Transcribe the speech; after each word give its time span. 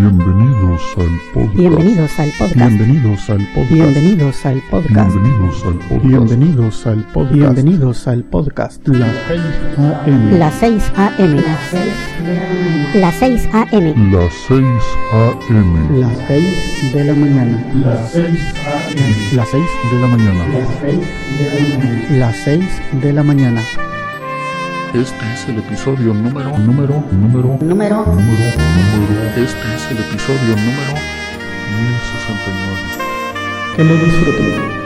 Bienvenidos 0.00 0.82
al 0.98 1.20
podcast. 1.32 1.56
Bienvenidos 1.56 2.20
al 2.20 2.30
podcast. 2.38 2.76
Bienvenidos 2.76 3.30
al 3.30 3.48
podcast. 3.54 3.70
Bienvenidos 3.70 4.44
al 4.44 4.60
podcast. 4.70 5.14
Bienvenidos 5.14 5.66
al 5.66 5.78
podcast. 5.78 6.04
Bienvenidos 6.04 6.86
al 6.86 7.04
podcast. 7.04 7.32
Bienvenidos 7.32 8.08
al 8.08 8.24
podcast. 8.24 8.88
Las 8.88 10.54
6 10.60 10.92
AM. 10.96 11.36
Las 11.36 11.60
6 11.70 11.88
AM. 12.18 12.92
Las 12.94 13.14
6 13.14 13.48
AM. 13.54 14.12
Las 14.12 14.32
6 14.46 14.64
a.m. 15.12 16.00
Las 16.00 16.18
6 16.28 16.92
de 16.92 17.04
la 17.04 17.14
mañana. 17.14 17.64
Las 17.74 18.12
6 18.12 18.26
AM. 18.66 19.36
Las 19.36 19.48
6 19.48 19.64
de 19.92 19.98
la 19.98 20.06
mañana. 20.08 20.44
Las 22.10 22.36
6 22.44 22.64
de 23.00 23.12
la 23.14 23.22
mañana. 23.22 23.62
Este 24.94 25.32
es 25.34 25.48
el 25.48 25.58
episodio 25.58 26.14
número, 26.14 26.56
número, 26.58 27.04
número, 27.12 27.58
Número 27.60 27.60
número, 27.60 28.06
número. 28.06 28.44
Este 29.36 29.74
es 29.74 29.90
el 29.90 29.98
episodio 29.98 30.56
número 30.56 30.94
1069. 30.94 33.76
Que 33.76 33.84
lo 33.84 33.94
disfruten. 33.96 34.85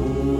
Lord. 0.00 0.39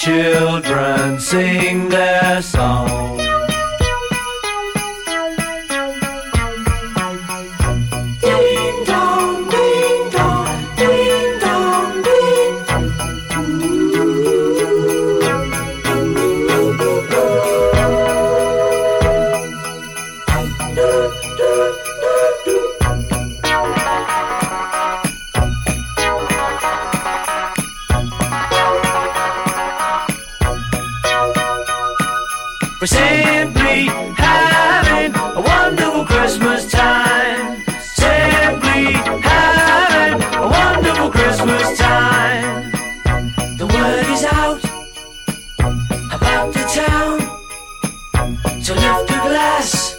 children 0.00 1.20
sing 1.20 1.90
their 1.90 2.40
song. 2.40 3.09
So 48.62 48.74
lift 48.74 49.08
the 49.08 49.14
glass. 49.14 49.98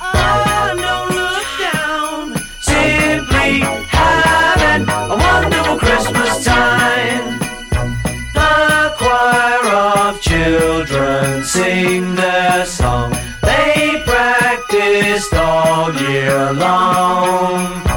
Oh, 0.00 0.74
don't 0.76 1.10
look 1.14 1.48
down. 1.72 2.34
Simply 2.60 3.60
having 3.86 4.88
a 4.88 5.16
wonderful 5.16 5.78
Christmas 5.78 6.44
time. 6.44 7.38
The 8.32 8.94
choir 8.96 9.66
of 9.74 10.20
children 10.22 11.44
sing 11.44 12.14
their 12.14 12.64
song. 12.64 13.12
They 13.42 14.02
practiced 14.06 15.34
all 15.34 15.92
year 15.94 16.52
long. 16.54 17.87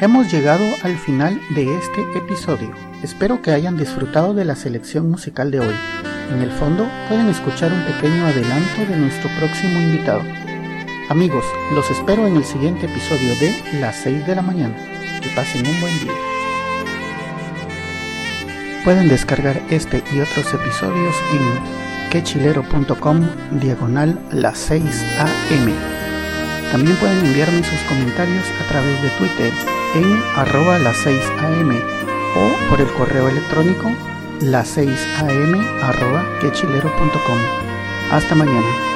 Hemos 0.00 0.32
llegado 0.32 0.64
al 0.82 0.96
final 0.96 1.38
de 1.50 1.76
este 1.76 2.00
episodio. 2.16 2.70
Espero 3.02 3.42
que 3.42 3.50
hayan 3.50 3.76
disfrutado 3.76 4.32
de 4.32 4.46
la 4.46 4.56
selección 4.56 5.10
musical 5.10 5.50
de 5.50 5.60
hoy. 5.60 5.74
En 6.32 6.40
el 6.40 6.50
fondo 6.52 6.88
pueden 7.10 7.28
escuchar 7.28 7.70
un 7.70 7.84
pequeño 7.84 8.24
adelanto 8.24 8.86
de 8.88 8.96
nuestro 8.96 9.28
próximo 9.38 9.78
invitado. 9.78 10.22
Amigos, 11.10 11.44
los 11.74 11.90
espero 11.90 12.26
en 12.26 12.36
el 12.36 12.44
siguiente 12.44 12.86
episodio 12.86 13.36
de 13.40 13.78
Las 13.78 13.96
6 13.96 14.26
de 14.26 14.36
la 14.36 14.42
mañana. 14.42 14.74
Que 15.20 15.28
pasen 15.36 15.66
un 15.66 15.80
buen 15.82 16.00
día. 16.00 16.29
Pueden 18.84 19.08
descargar 19.08 19.60
este 19.68 20.02
y 20.12 20.20
otros 20.20 20.54
episodios 20.54 21.14
en 21.32 22.10
quechilero.com 22.10 23.20
diagonal 23.60 24.18
las 24.32 24.58
6 24.58 24.82
am. 25.18 25.72
También 26.72 26.96
pueden 26.96 27.24
enviarme 27.26 27.62
sus 27.62 27.78
comentarios 27.88 28.46
a 28.64 28.68
través 28.68 29.02
de 29.02 29.10
Twitter 29.10 29.52
en 29.94 30.22
arroba 30.34 30.78
las 30.78 30.96
6 30.96 31.20
am 31.40 31.70
o 32.36 32.70
por 32.70 32.80
el 32.80 32.90
correo 32.94 33.28
electrónico 33.28 33.90
las 34.40 34.68
6 34.68 34.90
am 35.18 35.54
arroba 35.82 36.24
quechilero.com. 36.40 37.38
Hasta 38.10 38.34
mañana. 38.34 38.89